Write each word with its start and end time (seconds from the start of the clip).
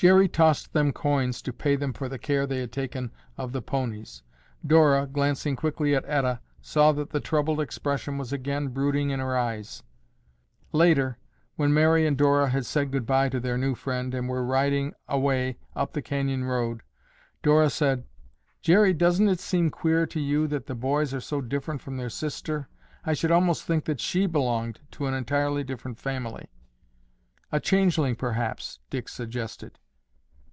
Jerry 0.00 0.28
tossed 0.28 0.72
them 0.72 0.94
coins 0.94 1.42
to 1.42 1.52
pay 1.52 1.76
them 1.76 1.92
for 1.92 2.08
the 2.08 2.18
care 2.18 2.46
they 2.46 2.60
had 2.60 2.72
taken 2.72 3.12
of 3.36 3.52
the 3.52 3.60
ponies. 3.60 4.22
Dora, 4.66 5.06
glancing 5.06 5.56
quickly 5.56 5.94
at 5.94 6.06
Etta, 6.06 6.40
saw 6.62 6.92
that 6.92 7.10
the 7.10 7.20
troubled 7.20 7.60
expression 7.60 8.16
was 8.16 8.32
again 8.32 8.68
brooding 8.68 9.10
in 9.10 9.20
her 9.20 9.36
eyes. 9.36 9.82
Later, 10.72 11.18
when 11.56 11.74
Mary 11.74 12.06
and 12.06 12.16
Dora 12.16 12.48
had 12.48 12.64
said 12.64 12.92
goodbye 12.92 13.28
to 13.28 13.40
their 13.40 13.58
new 13.58 13.74
friend 13.74 14.14
and 14.14 14.26
were 14.26 14.42
riding 14.42 14.94
away 15.06 15.58
up 15.76 15.92
the 15.92 16.00
canyon 16.00 16.44
road, 16.46 16.82
Dora 17.42 17.68
said, 17.68 18.06
"Jerry, 18.62 18.94
doesn't 18.94 19.28
it 19.28 19.38
seem 19.38 19.68
queer 19.68 20.06
to 20.06 20.18
you 20.18 20.46
that 20.48 20.64
the 20.64 20.74
boys 20.74 21.12
are 21.12 21.20
so 21.20 21.42
different 21.42 21.82
from 21.82 21.98
their 21.98 22.08
sister? 22.08 22.68
I 23.04 23.12
should 23.12 23.30
almost 23.30 23.64
think 23.64 23.84
that 23.84 24.00
she 24.00 24.24
belonged 24.24 24.80
to 24.92 25.04
an 25.04 25.12
entirely 25.12 25.62
different 25.62 25.98
family." 25.98 26.48
"A 27.52 27.60
changeling, 27.60 28.16
perhaps," 28.16 28.78
Dick 28.88 29.06
suggested. 29.06 29.78